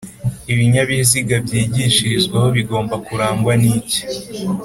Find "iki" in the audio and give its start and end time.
3.77-4.01